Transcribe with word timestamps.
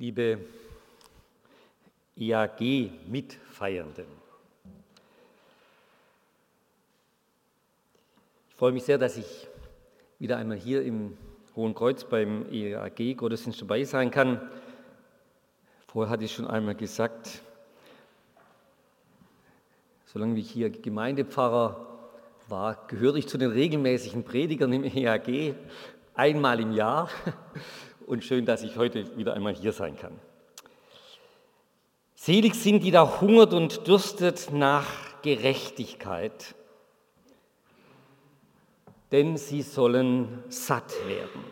liebe 0.00 0.38
IAG-Mitfeiernden. 2.16 4.06
Ich 8.48 8.54
freue 8.54 8.70
mich 8.70 8.84
sehr, 8.84 8.98
dass 8.98 9.16
ich 9.16 9.48
wieder 10.20 10.36
einmal 10.36 10.56
hier 10.56 10.82
im 10.84 11.18
Hohen 11.56 11.74
Kreuz 11.74 12.04
beim 12.04 12.46
IAG-Gottesdienst 12.48 13.60
dabei 13.60 13.82
sein 13.82 14.12
kann. 14.12 14.40
Vorher 15.88 16.10
hatte 16.10 16.24
ich 16.24 16.32
schon 16.32 16.46
einmal 16.46 16.76
gesagt, 16.76 17.42
solange 20.06 20.38
ich 20.38 20.48
hier 20.48 20.70
Gemeindepfarrer 20.70 21.86
war, 22.46 22.86
gehörte 22.86 23.18
ich 23.18 23.26
zu 23.26 23.36
den 23.36 23.50
regelmäßigen 23.50 24.22
Predigern 24.22 24.72
im 24.72 24.84
IAG 24.84 25.56
einmal 26.14 26.60
im 26.60 26.70
Jahr 26.70 27.10
und 28.08 28.24
schön, 28.24 28.46
dass 28.46 28.62
ich 28.62 28.76
heute 28.76 29.16
wieder 29.18 29.34
einmal 29.34 29.54
hier 29.54 29.72
sein 29.72 29.96
kann. 29.96 30.18
Selig 32.14 32.54
sind, 32.54 32.82
die 32.82 32.90
da 32.90 33.20
hungert 33.20 33.52
und 33.52 33.86
dürstet 33.86 34.48
nach 34.50 34.86
Gerechtigkeit, 35.22 36.54
denn 39.12 39.36
sie 39.36 39.62
sollen 39.62 40.42
satt 40.48 40.94
werden. 41.06 41.44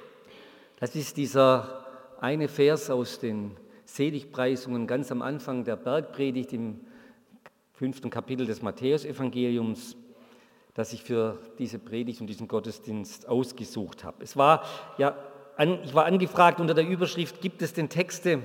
Das 0.81 0.97
ist 0.97 1.17
dieser 1.17 1.87
eine 2.21 2.49
Vers 2.49 2.91
aus 2.91 3.19
den 3.19 3.57
Seligpreisungen 3.85 4.87
ganz 4.87 5.13
am 5.13 5.23
Anfang 5.23 5.65
der 5.65 5.77
Bergpredigt 5.77 6.53
im 6.53 6.81
fünften 7.75 8.11
Kapitel 8.11 8.47
des 8.47 8.63
Matthäusevangeliums, 8.63 9.97
das 10.75 10.93
ich 10.93 11.03
für 11.03 11.39
diese 11.59 11.79
Predigt 11.79 12.21
und 12.21 12.27
diesen 12.27 12.49
Gottesdienst 12.49 13.29
ausgesucht 13.29 14.05
habe. 14.05 14.25
Es 14.25 14.37
war 14.37 14.65
ja 14.99 15.17
ich 15.59 15.95
war 15.95 16.05
angefragt 16.05 16.61
unter 16.61 16.75
der 16.75 16.87
Überschrift, 16.87 17.41
gibt 17.41 17.63
es 17.63 17.73
denn 17.73 17.89
Texte, 17.89 18.43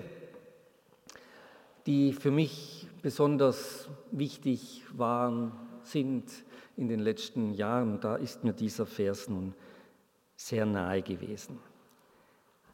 die 1.85 2.13
für 2.13 2.31
mich 2.31 2.87
besonders 3.01 3.89
wichtig 4.11 4.83
waren, 4.93 5.51
sind 5.83 6.31
in 6.77 6.87
den 6.87 6.99
letzten 6.99 7.53
Jahren. 7.53 7.99
Da 7.99 8.15
ist 8.15 8.43
mir 8.43 8.53
dieser 8.53 8.85
Vers 8.85 9.27
nun 9.27 9.53
sehr 10.35 10.65
nahe 10.65 11.01
gewesen. 11.01 11.59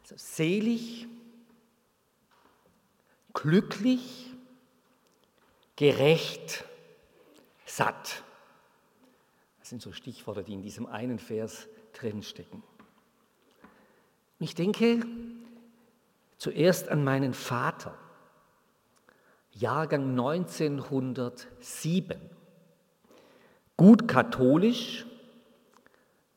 Also 0.02 0.14
selig, 0.16 1.06
glücklich, 3.34 4.32
gerecht, 5.76 6.64
satt. 7.66 8.22
Das 9.58 9.68
sind 9.68 9.82
so 9.82 9.92
Stichworte, 9.92 10.44
die 10.44 10.54
in 10.54 10.62
diesem 10.62 10.86
einen 10.86 11.18
Vers 11.18 11.68
drinstecken. 11.92 12.62
Ich 14.40 14.54
denke 14.54 15.00
zuerst 16.36 16.88
an 16.88 17.02
meinen 17.02 17.34
Vater, 17.34 17.98
Jahrgang 19.50 20.10
1907, 20.10 22.20
gut 23.76 24.06
katholisch, 24.06 25.06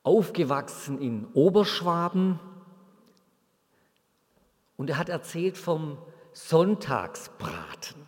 aufgewachsen 0.02 1.00
in 1.00 1.28
Oberschwaben. 1.34 2.40
Und 4.78 4.90
er 4.90 4.98
hat 4.98 5.10
erzählt 5.10 5.58
vom 5.58 6.00
Sonntagsbraten. 6.34 8.02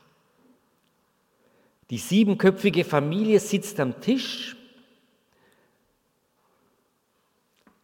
Die 1.91 1.99
siebenköpfige 1.99 2.83
Familie 2.83 3.39
sitzt 3.39 3.79
am 3.79 4.01
Tisch 4.01 4.57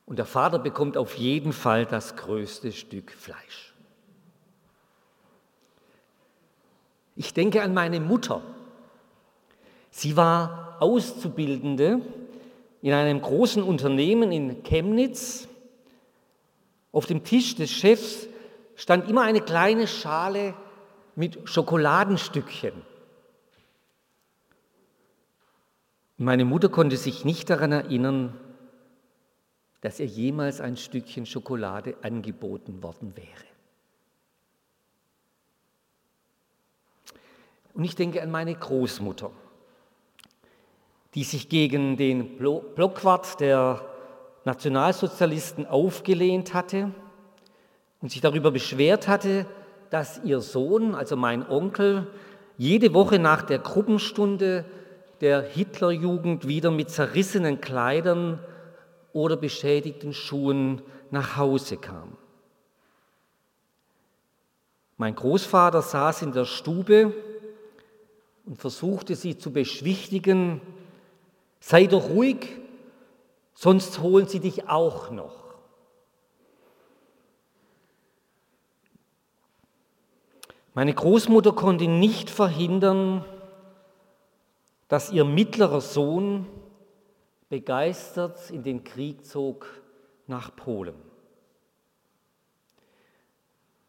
Und 0.10 0.18
der 0.18 0.26
Vater 0.26 0.58
bekommt 0.58 0.98
auf 0.98 1.16
jeden 1.18 1.54
Fall 1.54 1.86
das 1.86 2.16
größte 2.16 2.72
Stück 2.72 3.12
Fleisch. 3.12 3.76
Ich 7.16 7.36
denke 7.36 7.62
an 7.62 7.76
meine 7.76 8.00
Mutter. 8.00 8.42
Sie 9.92 10.18
war 10.18 10.78
Auszubildende 10.80 12.02
in 12.82 12.92
einem 12.92 13.22
großen 13.22 13.62
Unternehmen 13.62 14.32
in 14.32 14.64
Chemnitz. 14.64 15.48
Auf 16.92 17.06
dem 17.06 17.24
Tisch 17.24 17.54
des 17.54 17.70
Chefs 17.70 18.28
stand 18.76 19.08
immer 19.08 19.22
eine 19.22 19.42
kleine 19.42 19.86
Schale 19.86 20.56
mit 21.16 21.48
Schokoladenstückchen. 21.48 22.74
Meine 26.18 26.46
Mutter 26.46 26.70
konnte 26.70 26.98
sich 26.98 27.26
nicht 27.26 27.52
daran 27.52 27.72
erinnern, 27.72 28.34
dass 29.82 30.00
ihr 30.00 30.06
jemals 30.06 30.60
ein 30.62 30.78
Stückchen 30.78 31.26
Schokolade 31.26 31.96
angeboten 32.02 32.84
worden 32.84 33.14
wäre. 33.16 33.50
Und 37.74 37.86
ich 37.86 37.96
denke 37.96 38.22
an 38.22 38.32
meine 38.32 38.56
Großmutter, 38.56 39.32
die 41.16 41.24
sich 41.24 41.48
gegen 41.50 41.96
den 41.96 42.38
Blockwart 42.38 43.40
der 43.40 43.82
Nationalsozialisten 44.46 45.66
aufgelehnt 45.66 46.54
hatte 46.54 46.92
und 48.02 48.12
sich 48.12 48.22
darüber 48.22 48.52
beschwert 48.52 49.08
hatte, 49.08 49.46
dass 49.90 50.22
ihr 50.24 50.42
Sohn, 50.42 50.94
also 50.94 51.16
mein 51.16 51.48
Onkel, 51.48 52.08
jede 52.58 52.94
Woche 52.94 53.20
nach 53.20 53.44
der 53.44 53.60
Gruppenstunde 53.60 54.66
der 55.22 55.42
Hitlerjugend 55.42 56.48
wieder 56.48 56.72
mit 56.72 56.90
zerrissenen 56.90 57.62
Kleidern 57.62 58.40
oder 59.14 59.38
beschädigten 59.38 60.14
Schuhen 60.14 60.82
nach 61.12 61.38
Hause 61.38 61.78
kam. 61.78 62.18
Mein 64.98 65.16
Großvater 65.16 65.82
saß 65.82 66.24
in 66.24 66.34
der 66.34 66.46
Stube 66.46 67.14
und 68.46 68.58
versuchte 68.58 69.16
sie 69.16 69.38
zu 69.38 69.52
beschwichtigen, 69.54 70.62
sei 71.60 71.86
doch 71.86 72.10
ruhig, 72.10 72.58
sonst 73.54 74.00
holen 74.00 74.28
sie 74.28 74.40
dich 74.40 74.68
auch 74.68 75.10
noch. 75.12 75.40
Meine 80.74 80.94
Großmutter 80.94 81.52
konnte 81.54 81.88
nicht 81.88 82.30
verhindern, 82.30 83.26
dass 84.88 85.12
ihr 85.12 85.26
mittlerer 85.26 85.82
Sohn 85.82 86.46
begeistert 87.50 88.52
in 88.52 88.64
den 88.64 88.84
Krieg 88.84 89.26
zog 89.26 89.68
nach 90.28 90.56
Polen. 90.56 90.96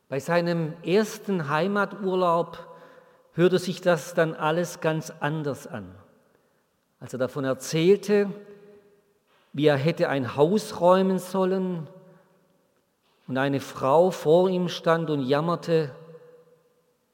Bei 0.08 0.18
seinem 0.18 0.74
ersten 0.82 1.48
Heimaturlaub 1.48 2.66
hörte 3.34 3.58
sich 3.58 3.80
das 3.80 4.14
dann 4.14 4.34
alles 4.34 4.80
ganz 4.80 5.12
anders 5.20 5.66
an, 5.66 5.94
als 6.98 7.12
er 7.12 7.18
davon 7.20 7.44
erzählte, 7.44 8.30
wie 9.52 9.66
er 9.66 9.76
hätte 9.76 10.08
ein 10.08 10.36
Haus 10.36 10.80
räumen 10.80 11.18
sollen 11.18 11.86
und 13.28 13.38
eine 13.38 13.60
Frau 13.60 14.10
vor 14.10 14.48
ihm 14.48 14.68
stand 14.68 15.10
und 15.10 15.22
jammerte 15.22 15.94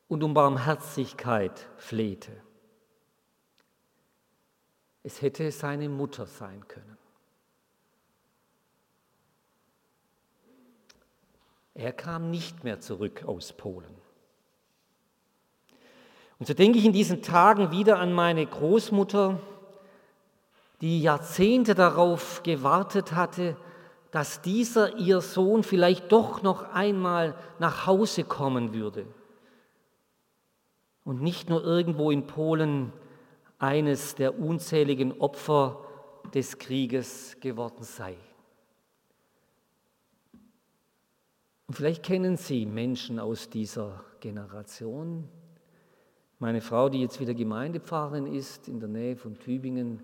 und 0.09 0.23
um 0.23 0.33
Barmherzigkeit 0.33 1.67
flehte. 1.77 2.33
Es 5.07 5.23
hätte 5.23 5.53
seine 5.53 5.89
Mutter 5.89 6.27
sein 6.27 6.67
können. 6.67 6.99
Er 11.75 11.93
kam 11.93 12.33
nicht 12.33 12.65
mehr 12.65 12.81
zurück 12.81 13.23
aus 13.25 13.53
Polen. 13.53 13.95
Und 16.41 16.47
so 16.47 16.55
denke 16.55 16.79
ich 16.79 16.85
in 16.85 16.93
diesen 16.93 17.23
Tagen 17.23 17.71
wieder 17.71 18.01
an 18.01 18.13
meine 18.13 18.45
Großmutter, 18.45 19.39
die 20.81 21.01
Jahrzehnte 21.01 21.77
darauf 21.77 22.43
gewartet 22.43 23.13
hatte, 23.13 23.57
dass 24.11 24.43
dieser 24.43 24.97
ihr 24.97 25.21
Sohn 25.21 25.63
vielleicht 25.63 26.11
doch 26.11 26.43
noch 26.43 26.73
einmal 26.73 27.37
nach 27.61 27.87
Hause 27.87 28.25
kommen 28.25 28.75
würde 28.75 29.07
und 31.05 31.23
nicht 31.23 31.49
nur 31.49 31.63
irgendwo 31.63 32.11
in 32.11 32.27
Polen 32.27 32.93
eines 33.59 34.15
der 34.15 34.39
unzähligen 34.39 35.21
Opfer 35.21 35.85
des 36.35 36.59
Krieges 36.59 37.37
geworden 37.41 37.83
sei. 37.85 38.17
Und 41.67 41.75
vielleicht 41.75 42.05
kennen 42.05 42.37
Sie 42.37 42.67
Menschen 42.67 43.19
aus 43.19 43.51
dieser 43.51 44.05
Generation. 44.21 45.29
Meine 46.39 46.61
Frau, 46.61 46.89
die 46.89 47.01
jetzt 47.01 47.19
wieder 47.19 47.35
Gemeindepfarrerin 47.35 48.27
ist 48.27 48.69
in 48.69 48.79
der 48.79 48.89
Nähe 48.89 49.17
von 49.17 49.39
Tübingen, 49.39 50.03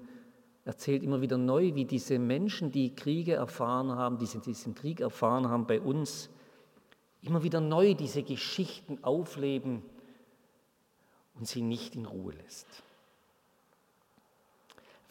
erzählt 0.65 1.03
immer 1.03 1.21
wieder 1.21 1.39
neu, 1.39 1.75
wie 1.75 1.85
diese 1.85 2.19
Menschen, 2.19 2.71
die 2.71 2.95
Kriege 2.95 3.35
erfahren 3.35 3.93
haben, 3.93 4.19
die 4.19 4.27
diesen 4.27 4.75
Krieg 4.75 5.01
erfahren 5.01 5.49
haben 5.49 5.67
bei 5.67 5.81
uns, 5.81 6.31
immer 7.21 7.43
wieder 7.43 7.61
neu 7.61 7.95
diese 7.95 8.23
Geschichten 8.23 9.03
aufleben 9.03 9.83
und 11.35 11.47
sie 11.47 11.63
nicht 11.63 11.95
in 11.95 12.07
Ruhe 12.07 12.33
lässt. 12.33 12.67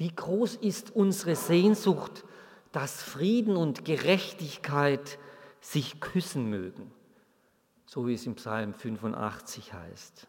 Wie 0.01 0.15
groß 0.15 0.55
ist 0.55 0.95
unsere 0.95 1.35
Sehnsucht, 1.35 2.23
dass 2.71 3.03
Frieden 3.03 3.55
und 3.55 3.85
Gerechtigkeit 3.85 5.19
sich 5.59 5.99
küssen 5.99 6.49
mögen, 6.49 6.91
so 7.85 8.07
wie 8.07 8.15
es 8.15 8.25
im 8.25 8.33
Psalm 8.33 8.73
85 8.73 9.73
heißt. 9.73 10.27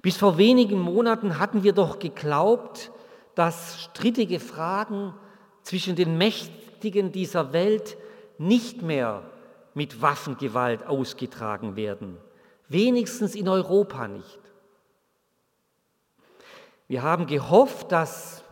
Bis 0.00 0.16
vor 0.16 0.38
wenigen 0.38 0.80
Monaten 0.80 1.38
hatten 1.38 1.62
wir 1.62 1.74
doch 1.74 1.98
geglaubt, 1.98 2.92
dass 3.34 3.82
strittige 3.82 4.40
Fragen 4.40 5.12
zwischen 5.64 5.94
den 5.94 6.16
Mächtigen 6.16 7.12
dieser 7.12 7.52
Welt 7.52 7.98
nicht 8.38 8.80
mehr 8.80 9.30
mit 9.74 10.00
Waffengewalt 10.00 10.86
ausgetragen 10.86 11.76
werden, 11.76 12.16
wenigstens 12.70 13.34
in 13.34 13.50
Europa 13.50 14.08
nicht. 14.08 14.40
Wir 16.88 17.02
haben 17.02 17.26
gehofft, 17.26 17.92
dass 17.92 18.42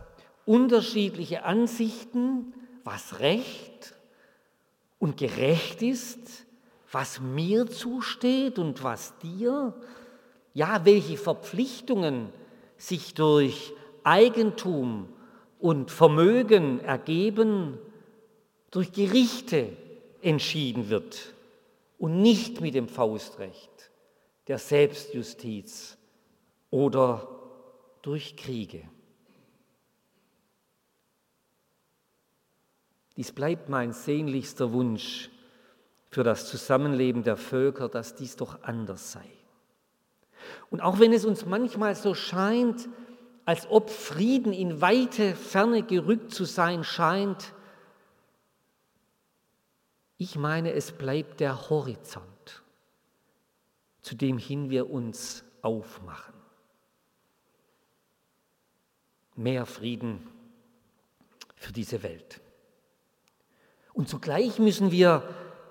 unterschiedliche 0.45 1.43
Ansichten, 1.43 2.53
was 2.83 3.19
recht 3.19 3.93
und 4.99 5.17
gerecht 5.17 5.81
ist, 5.81 6.45
was 6.91 7.19
mir 7.19 7.67
zusteht 7.67 8.59
und 8.59 8.83
was 8.83 9.17
dir, 9.19 9.73
ja, 10.53 10.83
welche 10.85 11.17
Verpflichtungen 11.17 12.29
sich 12.77 13.13
durch 13.13 13.73
Eigentum 14.03 15.07
und 15.59 15.91
Vermögen 15.91 16.79
ergeben, 16.79 17.77
durch 18.71 18.91
Gerichte 18.91 19.69
entschieden 20.21 20.89
wird 20.89 21.33
und 21.97 22.21
nicht 22.21 22.61
mit 22.61 22.73
dem 22.73 22.87
Faustrecht 22.87 23.69
der 24.47 24.57
Selbstjustiz 24.57 25.97
oder 26.71 27.27
durch 28.01 28.35
Kriege. 28.35 28.81
Dies 33.17 33.31
bleibt 33.31 33.69
mein 33.69 33.93
sehnlichster 33.93 34.71
Wunsch 34.71 35.29
für 36.09 36.23
das 36.23 36.49
Zusammenleben 36.49 37.23
der 37.23 37.37
Völker, 37.37 37.89
dass 37.89 38.15
dies 38.15 38.35
doch 38.35 38.63
anders 38.63 39.11
sei. 39.11 39.25
Und 40.69 40.81
auch 40.81 40.99
wenn 40.99 41.13
es 41.13 41.25
uns 41.25 41.45
manchmal 41.45 41.95
so 41.95 42.13
scheint, 42.13 42.89
als 43.45 43.69
ob 43.69 43.89
Frieden 43.89 44.53
in 44.53 44.81
weite 44.81 45.35
Ferne 45.35 45.83
gerückt 45.83 46.31
zu 46.33 46.45
sein 46.45 46.83
scheint, 46.83 47.53
ich 50.17 50.35
meine, 50.35 50.73
es 50.73 50.91
bleibt 50.91 51.39
der 51.39 51.69
Horizont, 51.69 52.63
zu 54.01 54.15
dem 54.15 54.37
hin 54.37 54.69
wir 54.69 54.89
uns 54.89 55.43
aufmachen. 55.61 56.35
Mehr 59.35 59.65
Frieden 59.65 60.27
für 61.55 61.71
diese 61.71 62.03
Welt. 62.03 62.39
Und 63.93 64.09
zugleich 64.09 64.59
müssen 64.59 64.91
wir 64.91 65.23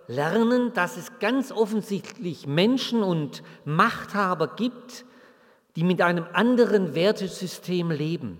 lernen, 0.07 0.73
dass 0.75 0.97
es 0.97 1.19
ganz 1.21 1.53
offensichtlich 1.53 2.47
Menschen 2.47 3.03
und 3.03 3.43
Machthaber 3.65 4.49
gibt, 4.57 5.05
die 5.77 5.85
mit 5.85 6.03
einem 6.03 6.27
anderen 6.33 6.95
Wertesystem 6.95 7.91
leben. 7.91 8.39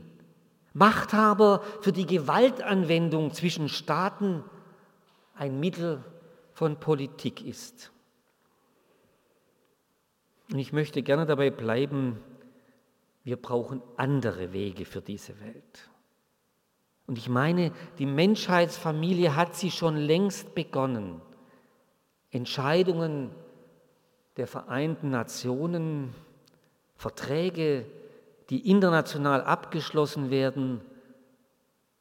Machthaber, 0.73 1.63
für 1.81 1.93
die 1.93 2.07
Gewaltanwendung 2.07 3.33
zwischen 3.33 3.69
Staaten 3.69 4.45
ein 5.35 5.59
Mittel 5.59 6.05
von 6.53 6.79
Politik 6.79 7.45
ist. 7.45 7.93
Und 10.53 10.59
ich 10.59 10.73
möchte 10.73 11.03
gerne 11.03 11.27
dabei 11.27 11.51
bleiben, 11.51 12.21
wir 13.23 13.37
brauchen 13.37 13.83
andere 13.97 14.53
Wege 14.53 14.85
für 14.85 15.01
diese 15.01 15.39
Welt. 15.41 15.90
Und 17.11 17.19
ich 17.19 17.29
meine, 17.29 17.73
die 17.99 18.07
Menschheitsfamilie 18.07 19.35
hat 19.35 19.57
sie 19.57 19.73
schon 19.73 19.97
längst 19.97 20.55
begonnen. 20.55 21.21
Entscheidungen 22.31 23.33
der 24.37 24.47
Vereinten 24.47 25.11
Nationen, 25.11 26.15
Verträge, 26.95 27.85
die 28.49 28.71
international 28.71 29.43
abgeschlossen 29.43 30.31
werden, 30.31 30.83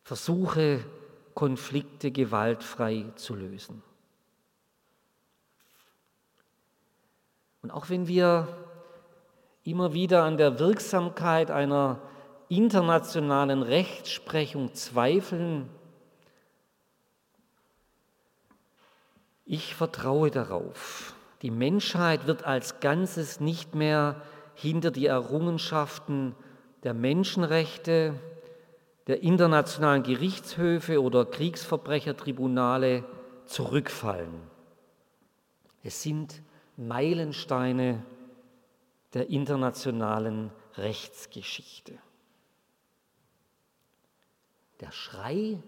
Versuche, 0.03 0.85
Konflikte 1.33 2.11
gewaltfrei 2.11 3.07
zu 3.15 3.33
lösen. 3.33 3.81
Und 7.63 7.71
auch 7.71 7.89
wenn 7.89 8.07
wir 8.07 8.47
immer 9.63 9.95
wieder 9.95 10.23
an 10.23 10.37
der 10.37 10.59
Wirksamkeit 10.59 11.49
einer 11.49 11.99
internationalen 12.49 13.61
Rechtsprechung 13.61 14.73
zweifeln, 14.73 15.69
ich 19.45 19.75
vertraue 19.75 20.29
darauf, 20.29 21.15
die 21.41 21.51
Menschheit 21.51 22.27
wird 22.27 22.43
als 22.43 22.81
Ganzes 22.81 23.39
nicht 23.39 23.75
mehr 23.75 24.21
hinter 24.55 24.91
die 24.91 25.05
Errungenschaften 25.05 26.35
der 26.83 26.93
Menschenrechte, 26.93 28.13
der 29.07 29.23
internationalen 29.23 30.03
Gerichtshöfe 30.03 31.01
oder 31.01 31.25
Kriegsverbrechertribunale 31.25 33.03
zurückfallen. 33.45 34.41
Es 35.81 36.03
sind 36.03 36.41
Meilensteine 36.77 38.03
der 39.13 39.29
internationalen 39.29 40.51
Rechtsgeschichte. 40.77 41.97
Der 44.79 44.91
Schrei, 44.91 45.61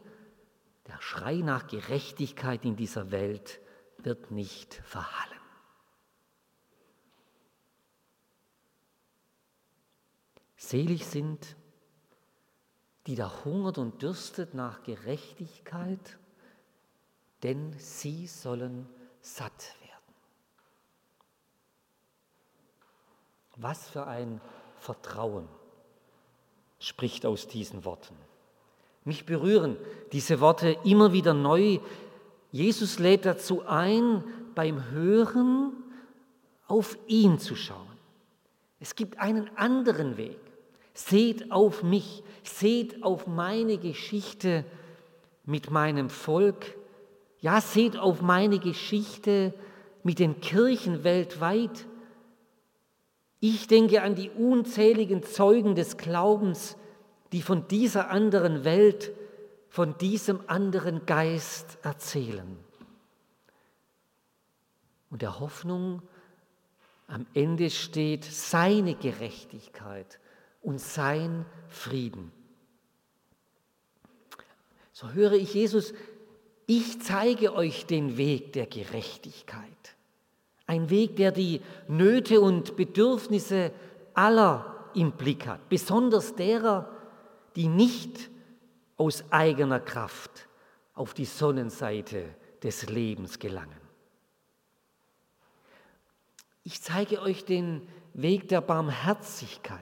der 0.88 1.02
Schrei 1.02 1.36
nach 1.36 1.68
Gerechtigkeit 1.68 2.64
in 2.66 2.76
dieser 2.76 3.12
Welt 3.12 3.60
wird 3.98 4.32
nicht 4.32 4.74
verhallen. 4.74 5.32
Selig 10.56 11.06
sind, 11.06 11.56
die 13.08 13.16
da 13.16 13.44
hungert 13.44 13.78
und 13.78 14.02
dürstet 14.02 14.54
nach 14.54 14.84
Gerechtigkeit, 14.84 16.18
denn 17.44 17.74
sie 17.80 18.28
sollen 18.28 18.88
satt 19.20 19.76
werden. 19.82 20.16
Was 23.58 23.90
für 23.90 24.08
ein 24.08 24.40
Vertrauen 24.78 25.48
spricht 26.80 27.26
aus 27.26 27.48
diesen 27.48 27.84
Worten. 27.84 28.16
Mich 29.04 29.26
berühren 29.26 29.78
diese 30.12 30.40
Worte 30.40 30.78
immer 30.84 31.14
wieder 31.14 31.34
neu. 31.34 31.80
Jesus 32.52 33.00
lädt 33.00 33.26
dazu 33.26 33.64
ein, 33.66 34.24
beim 34.54 34.92
Hören 34.92 35.74
auf 36.68 36.98
ihn 37.08 37.40
zu 37.40 37.56
schauen. 37.56 37.88
Es 38.80 38.96
gibt 38.96 39.20
einen 39.20 39.50
anderen 39.58 40.18
Weg. 40.18 40.40
Seht 40.94 41.52
auf 41.52 41.84
mich, 41.84 42.24
seht 42.44 43.04
auf 43.04 43.28
meine 43.28 43.78
Geschichte 43.78 44.66
mit 45.46 45.72
meinem 45.72 46.10
Volk. 46.10 46.76
Ja, 47.40 47.62
seht 47.62 47.98
auf 47.98 48.22
meine 48.22 48.60
Geschichte 48.60 49.54
mit 50.04 50.20
den 50.20 50.42
Kirchen 50.42 51.04
weltweit. 51.04 51.86
Ich 53.40 53.68
denke 53.68 54.02
an 54.04 54.16
die 54.16 54.30
unzähligen 54.30 55.24
Zeugen 55.24 55.76
des 55.76 55.98
Glaubens, 55.98 56.76
die 57.32 57.42
von 57.42 57.68
dieser 57.68 58.10
anderen 58.10 58.64
Welt, 58.64 59.12
von 59.70 59.98
diesem 59.98 60.42
anderen 60.48 61.06
Geist 61.06 61.78
erzählen. 61.82 62.58
Und 65.10 65.22
der 65.22 65.40
Hoffnung 65.40 66.02
am 67.08 67.26
Ende 67.34 67.70
steht 67.70 68.24
seine 68.24 68.96
Gerechtigkeit 68.96 70.20
und 70.62 70.80
sein 70.80 71.46
Frieden. 71.68 72.32
So 74.94 75.12
höre 75.12 75.34
ich 75.34 75.54
Jesus, 75.54 75.94
ich 76.68 77.02
zeige 77.02 77.54
euch 77.54 77.86
den 77.86 78.18
Weg 78.18 78.54
der 78.54 78.66
Gerechtigkeit. 78.66 79.68
Ein 80.68 80.90
Weg, 80.90 81.18
der 81.18 81.32
die 81.32 81.62
Nöte 81.90 82.40
und 82.40 82.78
Bedürfnisse 82.78 83.74
aller 84.14 84.90
im 84.94 85.12
Blick 85.12 85.48
hat, 85.48 85.68
besonders 85.68 86.36
derer, 86.36 86.90
die 87.56 87.68
nicht 87.68 88.30
aus 88.98 89.24
eigener 89.32 89.80
Kraft 89.80 90.48
auf 90.94 91.14
die 91.14 91.26
Sonnenseite 91.26 92.36
des 92.64 92.88
Lebens 92.90 93.40
gelangen. 93.40 93.82
Ich 96.64 96.82
zeige 96.82 97.22
euch 97.22 97.44
den 97.44 97.88
Weg 98.14 98.48
der 98.50 98.62
Barmherzigkeit, 98.62 99.80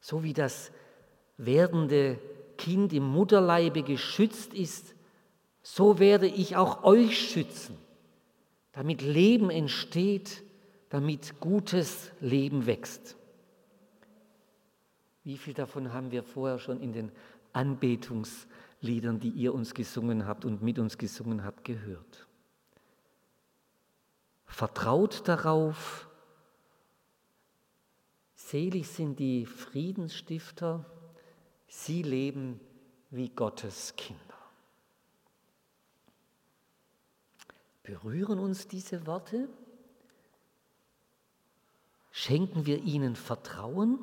so 0.00 0.22
wie 0.22 0.32
das 0.32 0.70
werdende 1.36 2.18
Kind 2.56 2.92
im 2.92 3.04
Mutterleibe 3.04 3.82
geschützt 3.82 4.54
ist, 4.54 4.94
so 5.62 5.98
werde 5.98 6.28
ich 6.28 6.56
auch 6.56 6.84
euch 6.84 7.30
schützen, 7.30 7.76
damit 8.72 9.02
Leben 9.02 9.50
entsteht, 9.50 10.44
damit 10.90 11.40
gutes 11.40 12.12
Leben 12.20 12.66
wächst. 12.66 13.16
Wie 15.26 15.38
viel 15.38 15.54
davon 15.54 15.92
haben 15.92 16.12
wir 16.12 16.22
vorher 16.22 16.60
schon 16.60 16.80
in 16.80 16.92
den 16.92 17.10
Anbetungsliedern, 17.52 19.18
die 19.18 19.30
ihr 19.30 19.54
uns 19.54 19.74
gesungen 19.74 20.24
habt 20.24 20.44
und 20.44 20.62
mit 20.62 20.78
uns 20.78 20.98
gesungen 20.98 21.42
habt, 21.42 21.64
gehört? 21.64 22.28
Vertraut 24.44 25.26
darauf, 25.26 26.08
selig 28.36 28.86
sind 28.86 29.18
die 29.18 29.46
Friedensstifter, 29.46 30.86
sie 31.66 32.04
leben 32.04 32.60
wie 33.10 33.28
Gottes 33.28 33.96
Kinder. 33.96 34.22
Berühren 37.82 38.38
uns 38.38 38.68
diese 38.68 39.08
Worte? 39.08 39.48
Schenken 42.12 42.64
wir 42.64 42.78
ihnen 42.78 43.16
Vertrauen? 43.16 43.98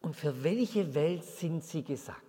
Und 0.00 0.16
für 0.16 0.42
welche 0.42 0.94
Welt 0.94 1.24
sind 1.24 1.62
sie 1.62 1.82
gesagt? 1.82 2.20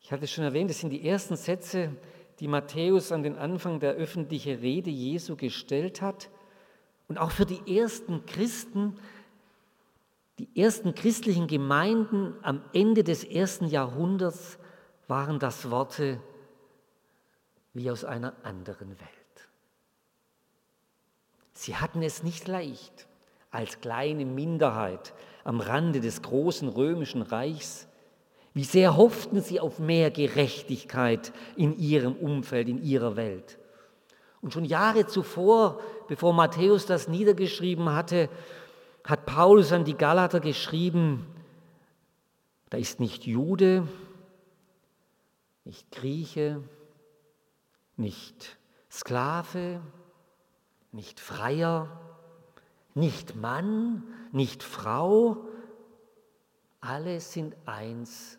Ich 0.00 0.10
hatte 0.10 0.26
schon 0.26 0.44
erwähnt, 0.44 0.70
das 0.70 0.80
sind 0.80 0.90
die 0.90 1.06
ersten 1.06 1.36
Sätze, 1.36 1.94
die 2.40 2.48
Matthäus 2.48 3.12
an 3.12 3.22
den 3.22 3.36
Anfang 3.36 3.80
der 3.80 3.92
öffentlichen 3.92 4.58
Rede 4.58 4.90
Jesu 4.90 5.36
gestellt 5.36 6.00
hat. 6.00 6.30
Und 7.06 7.18
auch 7.18 7.30
für 7.30 7.46
die 7.46 7.78
ersten 7.78 8.24
Christen 8.26 8.98
die 10.40 10.58
ersten 10.58 10.94
christlichen 10.94 11.48
Gemeinden 11.48 12.34
am 12.40 12.62
Ende 12.72 13.04
des 13.04 13.24
ersten 13.24 13.66
Jahrhunderts 13.66 14.58
waren 15.06 15.38
das 15.38 15.70
Worte 15.70 16.18
wie 17.74 17.90
aus 17.90 18.06
einer 18.06 18.34
anderen 18.42 18.98
Welt. 18.98 19.48
Sie 21.52 21.76
hatten 21.76 22.00
es 22.00 22.22
nicht 22.22 22.48
leicht 22.48 23.06
als 23.50 23.80
kleine 23.80 24.24
Minderheit 24.24 25.12
am 25.44 25.60
Rande 25.60 26.00
des 26.00 26.22
großen 26.22 26.68
römischen 26.68 27.22
Reichs. 27.22 27.88
Wie 28.52 28.64
sehr 28.64 28.96
hofften 28.96 29.40
sie 29.40 29.60
auf 29.60 29.78
mehr 29.78 30.10
Gerechtigkeit 30.10 31.32
in 31.56 31.78
ihrem 31.78 32.14
Umfeld, 32.14 32.68
in 32.68 32.82
ihrer 32.82 33.16
Welt. 33.16 33.58
Und 34.40 34.52
schon 34.52 34.64
Jahre 34.64 35.06
zuvor, 35.06 35.80
bevor 36.08 36.32
Matthäus 36.32 36.86
das 36.86 37.08
niedergeschrieben 37.08 37.92
hatte, 37.92 38.28
hat 39.04 39.26
Paulus 39.26 39.72
an 39.72 39.84
die 39.84 39.96
Galater 39.96 40.40
geschrieben, 40.40 41.26
da 42.70 42.78
ist 42.78 43.00
nicht 43.00 43.26
Jude, 43.26 43.86
nicht 45.64 45.90
Grieche, 45.90 46.62
nicht 47.96 48.58
Sklave, 48.90 49.80
nicht 50.92 51.20
Freier, 51.20 52.09
nicht 52.94 53.36
Mann, 53.36 54.02
nicht 54.32 54.62
Frau, 54.62 55.44
alle 56.80 57.20
sind 57.20 57.56
eins 57.66 58.38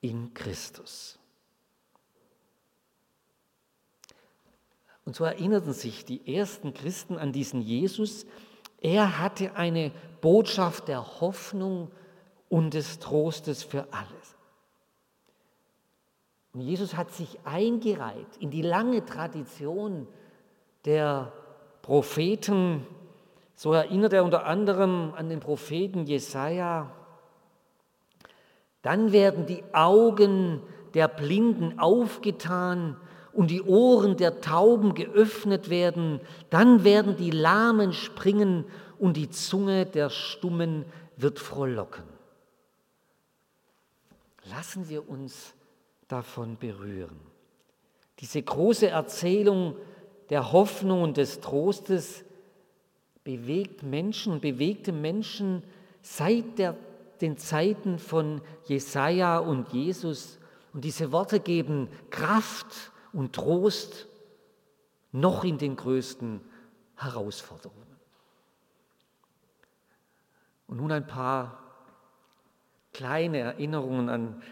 in 0.00 0.34
Christus. 0.34 1.18
Und 5.04 5.14
so 5.14 5.24
erinnerten 5.24 5.72
sich 5.72 6.04
die 6.04 6.34
ersten 6.34 6.72
Christen 6.74 7.18
an 7.18 7.32
diesen 7.32 7.60
Jesus, 7.60 8.26
er 8.80 9.18
hatte 9.18 9.56
eine 9.56 9.92
Botschaft 10.20 10.88
der 10.88 11.20
Hoffnung 11.20 11.90
und 12.48 12.74
des 12.74 12.98
Trostes 12.98 13.62
für 13.62 13.86
alles. 13.92 14.36
Und 16.52 16.60
Jesus 16.60 16.94
hat 16.94 17.10
sich 17.10 17.38
eingereiht 17.44 18.36
in 18.38 18.50
die 18.50 18.62
lange 18.62 19.04
Tradition 19.04 20.06
der 20.84 21.32
Propheten. 21.82 22.86
So 23.54 23.72
erinnert 23.72 24.12
er 24.12 24.24
unter 24.24 24.46
anderem 24.46 25.12
an 25.16 25.28
den 25.28 25.40
Propheten 25.40 26.06
Jesaja. 26.06 26.90
Dann 28.82 29.12
werden 29.12 29.46
die 29.46 29.62
Augen 29.72 30.60
der 30.94 31.08
Blinden 31.08 31.78
aufgetan 31.78 32.96
und 33.32 33.50
die 33.50 33.62
Ohren 33.62 34.16
der 34.16 34.40
Tauben 34.40 34.94
geöffnet 34.94 35.70
werden, 35.70 36.20
dann 36.50 36.84
werden 36.84 37.16
die 37.16 37.30
Lahmen 37.30 37.92
springen 37.92 38.64
und 38.98 39.16
die 39.16 39.30
Zunge 39.30 39.86
der 39.86 40.10
Stummen 40.10 40.84
wird 41.16 41.38
frohlocken. 41.38 42.04
Lassen 44.44 44.88
wir 44.88 45.08
uns 45.08 45.54
davon 46.06 46.58
berühren. 46.58 47.18
Diese 48.20 48.42
große 48.42 48.88
Erzählung 48.88 49.76
der 50.30 50.52
Hoffnung 50.52 51.02
und 51.02 51.16
des 51.16 51.40
Trostes 51.40 52.24
bewegt 53.24 53.82
Menschen, 53.82 54.40
bewegte 54.40 54.92
Menschen 54.92 55.64
seit 56.02 56.58
der, 56.58 56.76
den 57.20 57.38
Zeiten 57.38 57.98
von 57.98 58.42
Jesaja 58.66 59.38
und 59.38 59.72
Jesus. 59.72 60.38
Und 60.72 60.84
diese 60.84 61.10
Worte 61.10 61.40
geben 61.40 61.88
Kraft 62.10 62.92
und 63.12 63.34
Trost 63.34 64.06
noch 65.12 65.44
in 65.44 65.58
den 65.58 65.76
größten 65.76 66.40
Herausforderungen. 66.96 67.82
Und 70.66 70.78
nun 70.78 70.92
ein 70.92 71.06
paar 71.06 71.62
kleine 72.92 73.38
Erinnerungen 73.38 74.08
an 74.08 74.42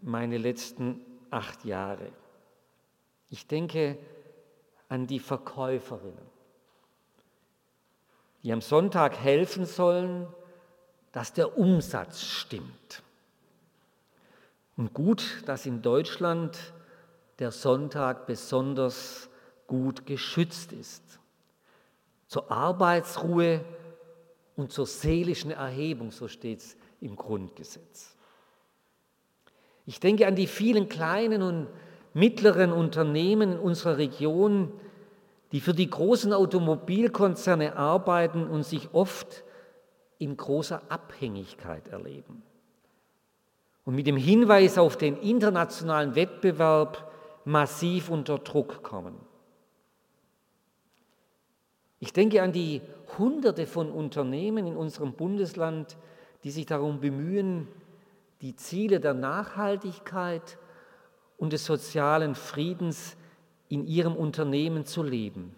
meine 0.00 0.38
letzten 0.38 1.00
acht 1.30 1.64
Jahre. 1.64 2.10
Ich 3.28 3.46
denke 3.46 3.98
an 4.88 5.06
die 5.06 5.18
Verkäuferinnen, 5.18 6.35
die 8.46 8.52
am 8.52 8.60
Sonntag 8.60 9.18
helfen 9.18 9.66
sollen, 9.66 10.28
dass 11.10 11.32
der 11.32 11.58
Umsatz 11.58 12.22
stimmt. 12.22 13.02
Und 14.76 14.94
gut, 14.94 15.42
dass 15.46 15.66
in 15.66 15.82
Deutschland 15.82 16.56
der 17.40 17.50
Sonntag 17.50 18.28
besonders 18.28 19.28
gut 19.66 20.06
geschützt 20.06 20.72
ist. 20.72 21.02
Zur 22.28 22.48
Arbeitsruhe 22.52 23.64
und 24.54 24.70
zur 24.70 24.86
seelischen 24.86 25.50
Erhebung, 25.50 26.12
so 26.12 26.28
steht 26.28 26.60
es 26.60 26.76
im 27.00 27.16
Grundgesetz. 27.16 28.14
Ich 29.86 29.98
denke 29.98 30.24
an 30.24 30.36
die 30.36 30.46
vielen 30.46 30.88
kleinen 30.88 31.42
und 31.42 31.66
mittleren 32.14 32.70
Unternehmen 32.70 33.54
in 33.54 33.58
unserer 33.58 33.98
Region, 33.98 34.72
die 35.52 35.60
für 35.60 35.74
die 35.74 35.88
großen 35.88 36.32
Automobilkonzerne 36.32 37.76
arbeiten 37.76 38.46
und 38.46 38.64
sich 38.64 38.88
oft 38.92 39.44
in 40.18 40.36
großer 40.36 40.82
Abhängigkeit 40.88 41.88
erleben. 41.88 42.42
Und 43.84 43.94
mit 43.94 44.06
dem 44.06 44.16
Hinweis 44.16 44.78
auf 44.78 44.96
den 44.96 45.16
internationalen 45.16 46.14
Wettbewerb 46.14 47.12
massiv 47.44 48.08
unter 48.10 48.38
Druck 48.38 48.82
kommen. 48.82 49.14
Ich 52.00 52.12
denke 52.12 52.42
an 52.42 52.52
die 52.52 52.82
Hunderte 53.16 53.66
von 53.66 53.90
Unternehmen 53.90 54.66
in 54.66 54.76
unserem 54.76 55.12
Bundesland, 55.12 55.96
die 56.44 56.50
sich 56.50 56.66
darum 56.66 57.00
bemühen, 57.00 57.68
die 58.42 58.56
Ziele 58.56 59.00
der 59.00 59.14
Nachhaltigkeit 59.14 60.58
und 61.38 61.52
des 61.52 61.64
sozialen 61.64 62.34
Friedens 62.34 63.16
in 63.68 63.86
ihrem 63.86 64.14
Unternehmen 64.16 64.84
zu 64.84 65.02
leben 65.02 65.54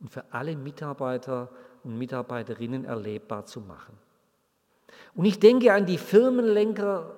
und 0.00 0.10
für 0.10 0.24
alle 0.30 0.56
Mitarbeiter 0.56 1.50
und 1.84 1.98
Mitarbeiterinnen 1.98 2.84
erlebbar 2.84 3.46
zu 3.46 3.60
machen. 3.60 3.96
Und 5.14 5.24
ich 5.24 5.38
denke 5.38 5.72
an 5.72 5.86
die 5.86 5.98
Firmenlenker 5.98 7.16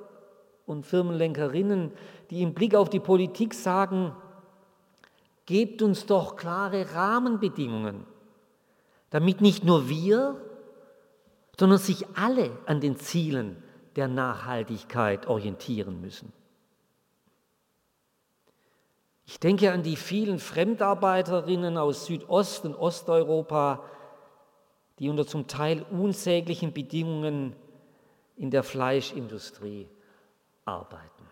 und 0.67 0.87
Firmenlenkerinnen, 0.87 1.93
die 2.31 2.43
im 2.43 2.55
Blick 2.55 2.75
auf 2.75 2.89
die 2.89 3.01
Politik 3.01 3.55
sagen, 3.55 4.15
gebt 5.47 5.83
uns 5.83 6.07
doch 6.07 6.37
klare 6.37 6.95
Rahmenbedingungen, 6.95 8.07
damit 9.11 9.41
nicht 9.41 9.65
nur 9.65 9.89
wir, 9.89 10.41
sondern 11.59 11.79
sich 11.79 12.07
alle 12.15 12.51
an 12.67 12.81
den 12.81 12.97
Zielen 12.97 13.63
der 13.97 14.09
Nachhaltigkeit 14.09 15.27
orientieren 15.27 16.01
müssen. 16.01 16.33
Ich 19.25 19.39
denke 19.39 19.73
an 19.73 19.83
die 19.83 19.97
vielen 19.97 20.39
Fremdarbeiterinnen 20.39 21.77
aus 21.77 22.07
Südost- 22.07 22.65
und 22.65 22.75
Osteuropa, 22.75 23.85
die 24.99 25.09
unter 25.09 25.27
zum 25.27 25.47
Teil 25.47 25.85
unsäglichen 25.91 26.73
Bedingungen 26.73 27.55
in 28.37 28.51
der 28.51 28.63
Fleischindustrie 28.63 29.89
arbeiten. 30.65 31.27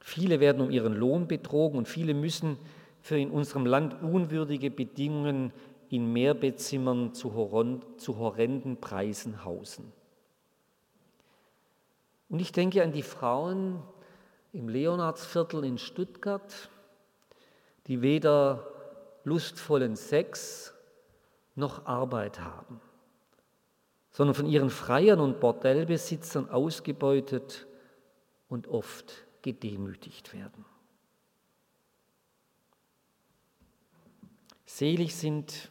Viele 0.00 0.40
werden 0.40 0.62
um 0.62 0.70
ihren 0.70 0.94
Lohn 0.94 1.28
betrogen 1.28 1.78
und 1.78 1.86
viele 1.86 2.14
müssen 2.14 2.58
für 3.02 3.18
in 3.18 3.30
unserem 3.30 3.66
Land 3.66 4.02
unwürdige 4.02 4.70
Bedingungen 4.70 5.52
in 5.90 6.12
Mehrbettzimmern 6.12 7.14
zu, 7.14 7.34
horrenden 7.34 8.80
Preisen 8.80 9.44
hausen. 9.44 9.92
Und 12.28 12.40
ich 12.40 12.52
denke 12.52 12.82
an 12.82 12.92
die 12.92 13.02
Frauen 13.02 13.82
im 14.52 14.68
Leonardsviertel 14.68 15.64
in 15.64 15.78
Stuttgart, 15.78 16.70
die 17.86 18.02
weder 18.02 18.66
lustvollen 19.24 19.96
Sex 19.96 20.72
noch 21.54 21.86
Arbeit 21.86 22.40
haben 22.40 22.80
sondern 24.18 24.34
von 24.34 24.46
ihren 24.46 24.70
Freiern 24.70 25.20
und 25.20 25.38
Bordellbesitzern 25.38 26.50
ausgebeutet 26.50 27.68
und 28.48 28.66
oft 28.66 29.24
gedemütigt 29.42 30.34
werden. 30.34 30.64
Selig 34.66 35.14
sind, 35.14 35.70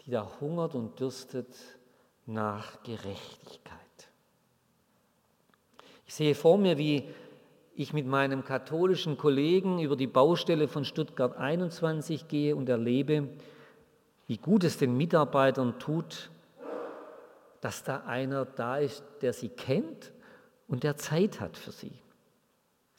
die 0.00 0.12
da 0.12 0.40
hungert 0.40 0.74
und 0.74 0.98
dürstet 0.98 1.54
nach 2.24 2.82
Gerechtigkeit. 2.84 3.80
Ich 6.06 6.14
sehe 6.14 6.34
vor 6.34 6.56
mir, 6.56 6.78
wie 6.78 7.06
ich 7.76 7.92
mit 7.92 8.06
meinem 8.06 8.44
katholischen 8.44 9.16
Kollegen 9.16 9.80
über 9.80 9.96
die 9.96 10.06
Baustelle 10.06 10.68
von 10.68 10.84
Stuttgart 10.84 11.36
21 11.36 12.28
gehe 12.28 12.54
und 12.54 12.68
erlebe, 12.68 13.28
wie 14.26 14.38
gut 14.38 14.64
es 14.64 14.78
den 14.78 14.96
Mitarbeitern 14.96 15.78
tut, 15.78 16.30
dass 17.60 17.82
da 17.82 18.04
einer 18.06 18.44
da 18.44 18.78
ist, 18.78 19.02
der 19.22 19.32
sie 19.32 19.48
kennt 19.48 20.12
und 20.68 20.82
der 20.82 20.96
Zeit 20.96 21.40
hat 21.40 21.56
für 21.56 21.72
sie. 21.72 21.92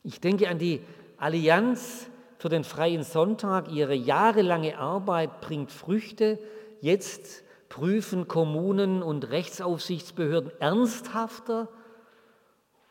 Ich 0.03 0.19
denke 0.19 0.49
an 0.49 0.59
die 0.59 0.81
Allianz 1.17 2.09
für 2.37 2.49
den 2.49 2.63
freien 2.63 3.03
Sonntag. 3.03 3.71
Ihre 3.71 3.95
jahrelange 3.95 4.77
Arbeit 4.77 5.41
bringt 5.41 5.71
Früchte. 5.71 6.37
Jetzt 6.81 7.43
prüfen 7.69 8.27
Kommunen 8.27 9.01
und 9.01 9.29
Rechtsaufsichtsbehörden 9.29 10.51
ernsthafter, 10.59 11.69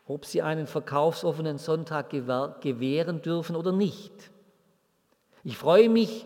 ob 0.05 0.25
sie 0.25 0.41
einen 0.41 0.67
verkaufsoffenen 0.67 1.57
Sonntag 1.57 2.09
gewähren 2.09 3.21
dürfen 3.21 3.55
oder 3.55 3.71
nicht. 3.71 4.31
Ich 5.43 5.57
freue 5.57 5.89
mich, 5.89 6.25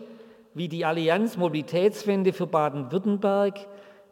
wie 0.54 0.68
die 0.68 0.84
Allianz 0.84 1.36
Mobilitätswende 1.36 2.32
für 2.32 2.46
Baden-Württemberg 2.46 3.66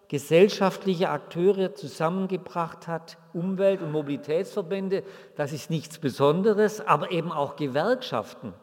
gesellschaftliche 0.08 1.10
Akteure 1.10 1.74
zusammengebracht 1.74 2.86
hat, 2.88 3.18
Umwelt- 3.34 3.82
und 3.82 3.92
Mobilitätsverbände, 3.92 5.02
das 5.36 5.52
ist 5.52 5.68
nichts 5.68 5.98
Besonderes, 5.98 6.80
aber 6.80 7.10
eben 7.10 7.30
auch 7.30 7.56
Gewerkschaften, 7.56 8.54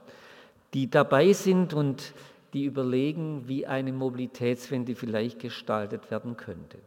die 0.74 0.90
dabei 0.90 1.34
sind 1.34 1.74
und 1.74 2.14
die 2.54 2.66
überlegen, 2.66 3.48
wie 3.48 3.68
eine 3.68 3.94
Mobilitätswende 3.94 4.96
vielleicht 4.96 5.40
gestaltet 5.40 6.10
werden 6.10 6.36
könnte. 6.36 6.80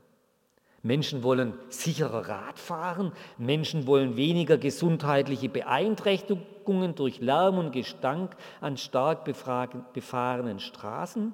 Menschen 0.82 1.22
wollen 1.24 1.54
sicherer 1.70 2.28
Rad 2.28 2.58
fahren, 2.58 3.12
Menschen 3.36 3.86
wollen 3.86 4.16
weniger 4.16 4.58
gesundheitliche 4.58 5.48
Beeinträchtigungen 5.48 6.94
durch 6.94 7.20
Lärm 7.20 7.58
und 7.58 7.72
Gestank 7.72 8.36
an 8.60 8.76
stark 8.76 9.24
befahrenen 9.24 10.60
Straßen. 10.60 11.32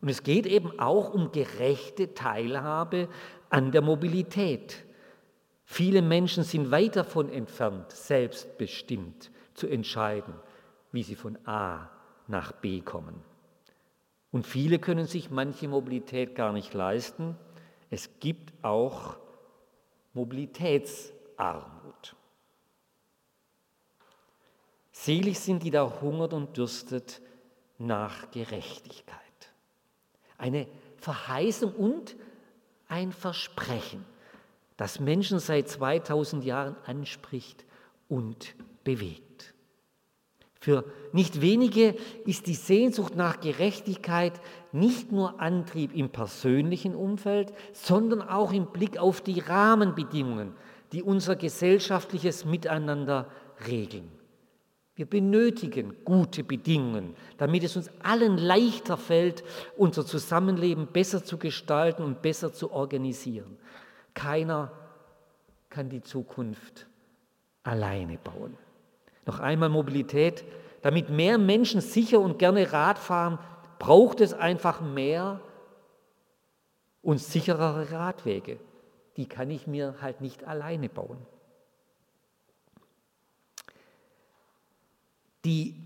Und 0.00 0.08
es 0.08 0.22
geht 0.22 0.46
eben 0.46 0.78
auch 0.80 1.12
um 1.12 1.32
gerechte 1.32 2.14
Teilhabe 2.14 3.08
an 3.50 3.72
der 3.72 3.82
Mobilität. 3.82 4.84
Viele 5.64 6.02
Menschen 6.02 6.42
sind 6.42 6.70
weit 6.70 6.96
davon 6.96 7.30
entfernt, 7.30 7.92
selbstbestimmt 7.92 9.30
zu 9.54 9.68
entscheiden, 9.68 10.34
wie 10.92 11.02
sie 11.02 11.14
von 11.14 11.38
A 11.46 11.90
nach 12.26 12.52
B 12.52 12.80
kommen. 12.80 13.22
Und 14.30 14.46
viele 14.46 14.78
können 14.78 15.06
sich 15.06 15.30
manche 15.30 15.68
Mobilität 15.68 16.34
gar 16.34 16.54
nicht 16.54 16.72
leisten 16.72 17.36
es 17.92 18.08
gibt 18.20 18.52
auch 18.64 19.18
Mobilitätsarmut. 20.14 22.16
Selig 24.90 25.38
sind 25.38 25.62
die, 25.62 25.64
die 25.64 25.72
da 25.72 26.00
hungert 26.00 26.32
und 26.32 26.56
dürstet 26.56 27.20
nach 27.76 28.30
Gerechtigkeit. 28.30 29.18
Eine 30.38 30.68
Verheißung 30.96 31.74
und 31.74 32.16
ein 32.88 33.12
Versprechen, 33.12 34.06
das 34.78 34.98
Menschen 34.98 35.38
seit 35.38 35.68
2000 35.68 36.46
Jahren 36.46 36.76
anspricht 36.86 37.66
und 38.08 38.54
bewegt. 38.84 39.31
Für 40.62 40.84
nicht 41.10 41.40
wenige 41.40 41.96
ist 42.24 42.46
die 42.46 42.54
Sehnsucht 42.54 43.16
nach 43.16 43.40
Gerechtigkeit 43.40 44.40
nicht 44.70 45.10
nur 45.10 45.40
Antrieb 45.40 45.92
im 45.92 46.10
persönlichen 46.10 46.94
Umfeld, 46.94 47.52
sondern 47.72 48.22
auch 48.22 48.52
im 48.52 48.66
Blick 48.66 48.96
auf 48.96 49.20
die 49.20 49.40
Rahmenbedingungen, 49.40 50.54
die 50.92 51.02
unser 51.02 51.34
gesellschaftliches 51.34 52.44
Miteinander 52.44 53.26
regeln. 53.66 54.08
Wir 54.94 55.06
benötigen 55.06 55.96
gute 56.04 56.44
Bedingungen, 56.44 57.16
damit 57.38 57.64
es 57.64 57.76
uns 57.76 57.90
allen 58.04 58.38
leichter 58.38 58.96
fällt, 58.96 59.42
unser 59.76 60.06
Zusammenleben 60.06 60.86
besser 60.86 61.24
zu 61.24 61.38
gestalten 61.38 62.04
und 62.04 62.22
besser 62.22 62.52
zu 62.52 62.70
organisieren. 62.70 63.58
Keiner 64.14 64.70
kann 65.70 65.88
die 65.88 66.02
Zukunft 66.02 66.86
alleine 67.64 68.16
bauen. 68.16 68.56
Noch 69.26 69.40
einmal 69.40 69.68
Mobilität. 69.68 70.44
Damit 70.82 71.10
mehr 71.10 71.38
Menschen 71.38 71.80
sicher 71.80 72.20
und 72.20 72.38
gerne 72.38 72.72
Rad 72.72 72.98
fahren, 72.98 73.38
braucht 73.78 74.20
es 74.20 74.34
einfach 74.34 74.80
mehr 74.80 75.40
und 77.02 77.18
sicherere 77.18 77.90
Radwege. 77.92 78.58
Die 79.16 79.26
kann 79.26 79.50
ich 79.50 79.66
mir 79.66 79.96
halt 80.00 80.20
nicht 80.20 80.44
alleine 80.44 80.88
bauen. 80.88 81.18
Die 85.44 85.76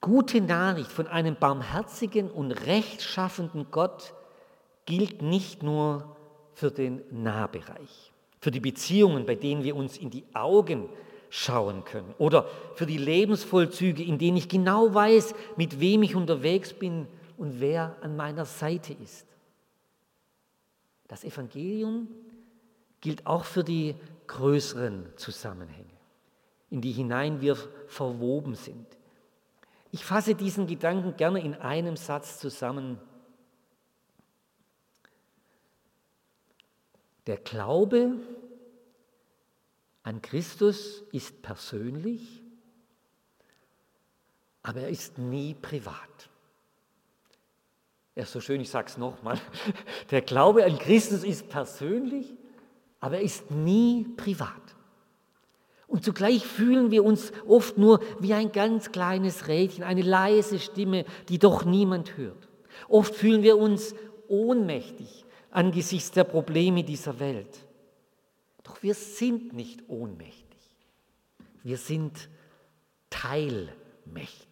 gute 0.00 0.40
Nachricht 0.40 0.90
von 0.90 1.08
einem 1.08 1.36
barmherzigen 1.36 2.30
und 2.30 2.52
rechtschaffenden 2.52 3.70
Gott 3.70 4.14
gilt 4.86 5.22
nicht 5.22 5.62
nur 5.62 6.16
für 6.54 6.70
den 6.70 7.02
Nahbereich, 7.10 8.12
für 8.40 8.50
die 8.50 8.60
Beziehungen, 8.60 9.26
bei 9.26 9.34
denen 9.34 9.64
wir 9.64 9.76
uns 9.76 9.98
in 9.98 10.10
die 10.10 10.24
Augen 10.34 10.88
schauen 11.30 11.84
können. 11.84 12.14
Oder 12.18 12.46
für 12.74 12.86
die 12.86 12.98
Lebensvollzüge, 12.98 14.02
in 14.02 14.18
denen 14.18 14.36
ich 14.36 14.48
genau 14.48 14.92
weiß, 14.92 15.34
mit 15.56 15.80
wem 15.80 16.02
ich 16.02 16.14
unterwegs 16.14 16.72
bin 16.72 17.06
und 17.36 17.60
wer 17.60 17.96
an 18.00 18.16
meiner 18.16 18.44
Seite 18.44 18.94
ist. 18.94 19.26
Das 21.06 21.24
Evangelium 21.24 22.08
gilt 23.00 23.26
auch 23.26 23.44
für 23.44 23.64
die 23.64 23.94
größeren 24.26 25.06
Zusammenhänge, 25.16 25.88
in 26.70 26.80
die 26.80 26.92
hinein 26.92 27.40
wir 27.40 27.56
verwoben 27.86 28.54
sind. 28.54 28.86
Ich 29.90 30.04
fasse 30.04 30.34
diesen 30.34 30.66
Gedanken 30.66 31.16
gerne 31.16 31.40
in 31.40 31.54
einem 31.54 31.96
Satz 31.96 32.38
zusammen. 32.38 32.98
Der 37.26 37.38
Glaube 37.38 38.16
an 40.08 40.22
Christus 40.22 41.02
ist 41.12 41.42
persönlich, 41.42 42.42
aber 44.62 44.80
er 44.80 44.88
ist 44.88 45.18
nie 45.18 45.52
privat. 45.52 46.30
Er 48.14 48.22
ist 48.22 48.32
so 48.32 48.40
schön, 48.40 48.62
ich 48.62 48.70
sage 48.70 48.88
es 48.88 48.96
nochmal. 48.96 49.38
Der 50.10 50.22
Glaube 50.22 50.64
an 50.64 50.78
Christus 50.78 51.24
ist 51.24 51.50
persönlich, 51.50 52.34
aber 53.00 53.16
er 53.16 53.22
ist 53.22 53.50
nie 53.50 54.06
privat. 54.16 54.50
Und 55.86 56.04
zugleich 56.04 56.44
fühlen 56.46 56.90
wir 56.90 57.04
uns 57.04 57.30
oft 57.46 57.76
nur 57.76 58.00
wie 58.18 58.32
ein 58.32 58.50
ganz 58.50 58.90
kleines 58.90 59.46
Rädchen, 59.46 59.84
eine 59.84 60.02
leise 60.02 60.58
Stimme, 60.58 61.04
die 61.28 61.38
doch 61.38 61.66
niemand 61.66 62.16
hört. 62.16 62.48
Oft 62.88 63.14
fühlen 63.14 63.42
wir 63.42 63.58
uns 63.58 63.94
ohnmächtig 64.26 65.26
angesichts 65.50 66.12
der 66.12 66.24
Probleme 66.24 66.82
dieser 66.82 67.20
Welt. 67.20 67.67
Doch 68.68 68.82
wir 68.82 68.94
sind 68.94 69.54
nicht 69.54 69.88
ohnmächtig. 69.88 70.60
Wir 71.62 71.78
sind 71.78 72.28
teilmächtig. 73.08 74.46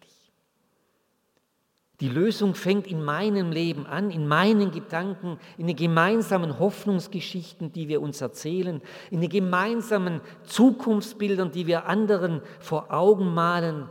Die 1.99 2.09
Lösung 2.09 2.55
fängt 2.55 2.87
in 2.87 3.03
meinem 3.03 3.51
Leben 3.51 3.85
an, 3.85 4.09
in 4.09 4.27
meinen 4.27 4.71
Gedanken, 4.71 5.39
in 5.57 5.67
den 5.67 5.75
gemeinsamen 5.75 6.57
Hoffnungsgeschichten, 6.57 7.71
die 7.71 7.87
wir 7.87 8.01
uns 8.01 8.19
erzählen, 8.21 8.81
in 9.11 9.21
den 9.21 9.29
gemeinsamen 9.29 10.21
Zukunftsbildern, 10.43 11.51
die 11.51 11.67
wir 11.67 11.85
anderen 11.85 12.41
vor 12.59 12.91
Augen 12.91 13.33
malen. 13.33 13.87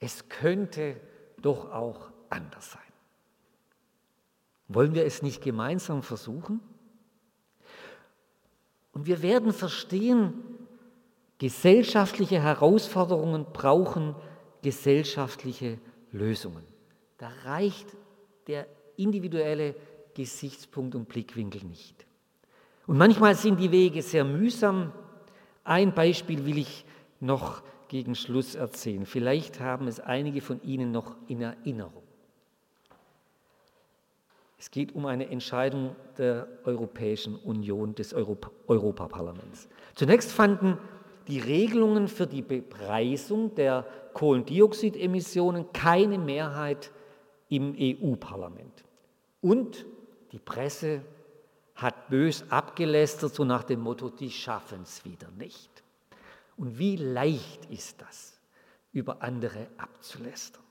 Es 0.00 0.28
könnte 0.28 1.00
doch 1.40 1.72
auch 1.72 2.10
anders 2.28 2.72
sein. 2.72 2.82
Wollen 4.66 4.94
wir 4.94 5.04
es 5.04 5.22
nicht 5.22 5.42
gemeinsam 5.42 6.02
versuchen? 6.02 6.60
Und 8.92 9.06
wir 9.06 9.22
werden 9.22 9.52
verstehen, 9.52 10.34
gesellschaftliche 11.38 12.40
Herausforderungen 12.40 13.46
brauchen 13.52 14.14
gesellschaftliche 14.62 15.78
Lösungen. 16.12 16.64
Da 17.18 17.30
reicht 17.44 17.86
der 18.46 18.66
individuelle 18.96 19.74
Gesichtspunkt 20.14 20.94
und 20.94 21.08
Blickwinkel 21.08 21.64
nicht. 21.64 22.06
Und 22.86 22.98
manchmal 22.98 23.34
sind 23.34 23.58
die 23.58 23.70
Wege 23.70 24.02
sehr 24.02 24.24
mühsam. 24.24 24.92
Ein 25.64 25.94
Beispiel 25.94 26.44
will 26.44 26.58
ich 26.58 26.84
noch 27.20 27.62
gegen 27.88 28.14
Schluss 28.14 28.54
erzählen. 28.54 29.06
Vielleicht 29.06 29.60
haben 29.60 29.86
es 29.86 30.00
einige 30.00 30.40
von 30.40 30.62
Ihnen 30.62 30.92
noch 30.92 31.16
in 31.28 31.42
Erinnerung. 31.42 32.01
Es 34.62 34.70
geht 34.70 34.94
um 34.94 35.06
eine 35.06 35.28
Entscheidung 35.28 35.96
der 36.18 36.46
Europäischen 36.62 37.34
Union, 37.34 37.96
des 37.96 38.14
Europa 38.14 38.52
Europaparlaments. 38.68 39.66
Zunächst 39.96 40.30
fanden 40.30 40.78
die 41.26 41.40
Regelungen 41.40 42.06
für 42.06 42.28
die 42.28 42.42
Bepreisung 42.42 43.56
der 43.56 43.84
Kohlendioxidemissionen 44.14 45.72
keine 45.72 46.16
Mehrheit 46.16 46.92
im 47.48 47.74
EU-Parlament. 47.76 48.84
Und 49.40 49.84
die 50.30 50.38
Presse 50.38 51.02
hat 51.74 52.08
bös 52.08 52.44
abgelästert, 52.48 53.34
so 53.34 53.42
nach 53.42 53.64
dem 53.64 53.80
Motto, 53.80 54.10
die 54.10 54.30
schaffen 54.30 54.82
es 54.84 55.04
wieder 55.04 55.32
nicht. 55.32 55.82
Und 56.56 56.78
wie 56.78 56.94
leicht 56.94 57.64
ist 57.68 58.00
das, 58.00 58.38
über 58.92 59.24
andere 59.24 59.66
abzulästern. 59.76 60.62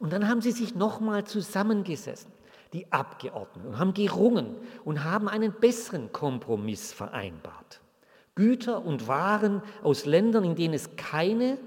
Und 0.00 0.12
dann 0.12 0.28
haben 0.28 0.40
sie 0.40 0.50
sich 0.50 0.74
nochmal 0.74 1.22
zusammengesessen, 1.22 2.32
die 2.72 2.90
Abgeordneten, 2.92 3.68
und 3.68 3.78
haben 3.78 3.94
gerungen 3.94 4.56
und 4.84 5.04
haben 5.04 5.28
einen 5.28 5.52
besseren 5.52 6.12
Kompromiss 6.12 6.92
vereinbart. 6.92 7.80
Güter 8.34 8.84
und 8.84 9.08
Waren 9.08 9.62
aus 9.82 10.06
Ländern, 10.06 10.44
in 10.44 10.54
denen 10.54 10.74
es 10.74 10.96
keine 10.96 11.58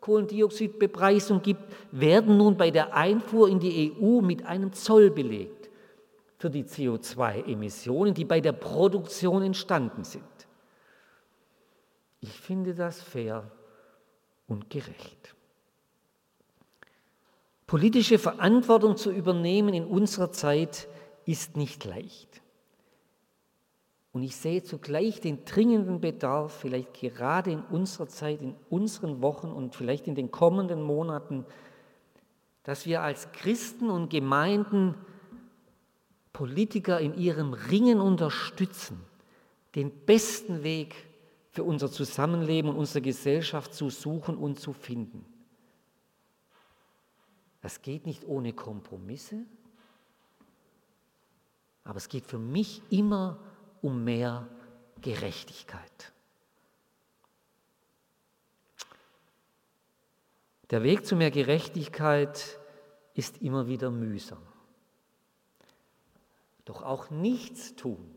Kohlendioxidbepreisung 0.00 1.42
gibt, 1.42 1.62
werden 1.92 2.36
nun 2.36 2.56
bei 2.56 2.72
der 2.72 2.94
Einfuhr 2.94 3.48
in 3.48 3.60
die 3.60 3.92
EU 3.96 4.20
mit 4.20 4.44
einem 4.44 4.72
Zoll 4.72 5.10
belegt 5.10 5.70
für 6.38 6.50
die 6.50 6.64
CO2-Emissionen, 6.64 8.14
die 8.14 8.24
bei 8.24 8.40
der 8.40 8.52
Produktion 8.52 9.42
entstanden 9.42 10.02
sind. 10.02 10.24
Ich 12.20 12.32
finde 12.32 12.74
das 12.74 13.00
fair 13.00 13.48
und 14.48 14.68
gerecht. 14.68 15.36
Politische 17.72 18.18
Verantwortung 18.18 18.98
zu 18.98 19.10
übernehmen 19.10 19.72
in 19.72 19.86
unserer 19.86 20.30
Zeit 20.30 20.88
ist 21.24 21.56
nicht 21.56 21.86
leicht. 21.86 22.42
Und 24.12 24.22
ich 24.22 24.36
sehe 24.36 24.62
zugleich 24.62 25.22
den 25.22 25.46
dringenden 25.46 25.98
Bedarf, 25.98 26.52
vielleicht 26.52 26.92
gerade 26.92 27.50
in 27.50 27.60
unserer 27.60 28.08
Zeit, 28.08 28.42
in 28.42 28.56
unseren 28.68 29.22
Wochen 29.22 29.46
und 29.46 29.74
vielleicht 29.74 30.06
in 30.06 30.14
den 30.14 30.30
kommenden 30.30 30.82
Monaten, 30.82 31.46
dass 32.62 32.84
wir 32.84 33.00
als 33.00 33.32
Christen 33.32 33.88
und 33.88 34.10
Gemeinden 34.10 34.94
Politiker 36.34 37.00
in 37.00 37.16
ihrem 37.16 37.54
Ringen 37.54 38.02
unterstützen, 38.02 39.00
den 39.76 39.90
besten 40.04 40.62
Weg 40.62 40.94
für 41.52 41.64
unser 41.64 41.90
Zusammenleben 41.90 42.70
und 42.70 42.76
unsere 42.76 43.00
Gesellschaft 43.00 43.72
zu 43.72 43.88
suchen 43.88 44.36
und 44.36 44.60
zu 44.60 44.74
finden. 44.74 45.31
Das 47.62 47.80
geht 47.80 48.06
nicht 48.06 48.24
ohne 48.24 48.52
Kompromisse, 48.52 49.44
aber 51.84 51.96
es 51.96 52.08
geht 52.08 52.26
für 52.26 52.38
mich 52.38 52.82
immer 52.90 53.38
um 53.80 54.04
mehr 54.04 54.48
Gerechtigkeit. 55.00 56.12
Der 60.70 60.82
Weg 60.82 61.06
zu 61.06 61.16
mehr 61.16 61.30
Gerechtigkeit 61.30 62.58
ist 63.14 63.42
immer 63.42 63.66
wieder 63.66 63.90
mühsam. 63.90 64.42
Doch 66.64 66.82
auch 66.82 67.10
nichts 67.10 67.74
tun 67.74 68.14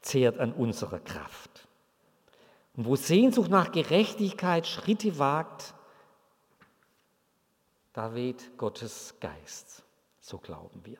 zehrt 0.00 0.38
an 0.38 0.52
unserer 0.52 1.00
Kraft. 1.00 1.66
Und 2.76 2.84
wo 2.84 2.96
Sehnsucht 2.96 3.50
nach 3.50 3.72
Gerechtigkeit 3.72 4.66
Schritte 4.66 5.18
wagt, 5.18 5.74
da 7.98 8.14
weht 8.14 8.56
Gottes 8.56 9.16
Geist, 9.18 9.82
so 10.20 10.38
glauben 10.38 10.82
wir. 10.84 10.98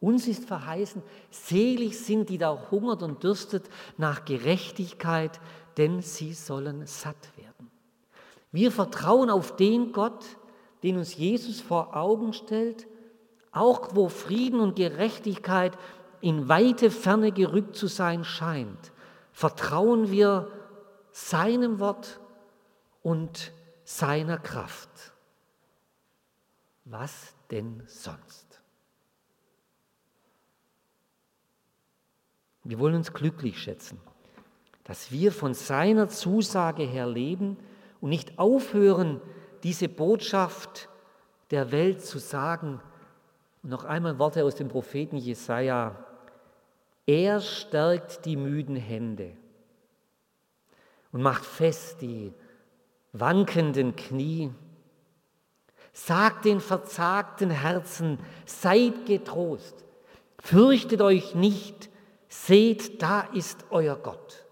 Uns 0.00 0.26
ist 0.26 0.46
verheißen, 0.46 1.00
selig 1.30 1.96
sind, 1.96 2.28
die 2.28 2.38
da 2.38 2.70
hungert 2.72 3.04
und 3.04 3.22
dürstet 3.22 3.68
nach 3.98 4.24
Gerechtigkeit, 4.24 5.38
denn 5.76 6.02
sie 6.02 6.32
sollen 6.32 6.84
satt 6.88 7.36
werden. 7.36 7.70
Wir 8.50 8.72
vertrauen 8.72 9.30
auf 9.30 9.54
den 9.54 9.92
Gott, 9.92 10.24
den 10.82 10.96
uns 10.96 11.14
Jesus 11.14 11.60
vor 11.60 11.96
Augen 11.96 12.32
stellt, 12.32 12.88
auch 13.52 13.94
wo 13.94 14.08
Frieden 14.08 14.58
und 14.58 14.74
Gerechtigkeit 14.74 15.78
in 16.20 16.48
weite 16.48 16.90
Ferne 16.90 17.30
gerückt 17.30 17.76
zu 17.76 17.86
sein 17.86 18.24
scheint. 18.24 18.90
Vertrauen 19.30 20.10
wir 20.10 20.50
seinem 21.12 21.78
Wort 21.78 22.18
und 23.04 23.52
seiner 23.84 24.38
Kraft. 24.38 25.14
Was 26.90 27.34
denn 27.50 27.82
sonst? 27.86 28.62
Wir 32.64 32.78
wollen 32.78 32.94
uns 32.94 33.12
glücklich 33.12 33.60
schätzen, 33.60 34.00
dass 34.84 35.12
wir 35.12 35.32
von 35.32 35.52
seiner 35.52 36.08
Zusage 36.08 36.84
her 36.84 37.06
leben 37.06 37.58
und 38.00 38.08
nicht 38.08 38.38
aufhören, 38.38 39.20
diese 39.62 39.88
Botschaft 39.88 40.88
der 41.50 41.72
Welt 41.72 42.02
zu 42.04 42.18
sagen. 42.18 42.80
Und 43.62 43.70
noch 43.70 43.84
einmal 43.84 44.18
Worte 44.18 44.44
aus 44.44 44.54
dem 44.54 44.68
Propheten 44.68 45.16
Jesaja. 45.16 46.06
Er 47.06 47.40
stärkt 47.40 48.24
die 48.24 48.36
müden 48.36 48.76
Hände 48.76 49.36
und 51.12 51.22
macht 51.22 51.44
fest 51.44 52.00
die 52.00 52.32
wankenden 53.12 53.96
Knie. 53.96 54.52
Sagt 56.06 56.44
den 56.44 56.60
verzagten 56.60 57.50
Herzen, 57.50 58.18
seid 58.46 59.04
getrost, 59.06 59.84
fürchtet 60.38 61.00
euch 61.02 61.34
nicht, 61.34 61.88
Seht, 62.28 63.00
da 63.00 63.22
ist 63.22 63.64
euer 63.70 63.96
Gott. 63.96 64.44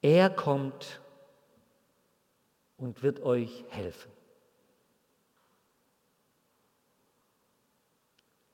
Er 0.00 0.30
kommt 0.30 1.00
und 2.76 3.02
wird 3.02 3.20
euch 3.20 3.64
helfen. 3.70 4.12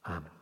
Amen. 0.03 0.42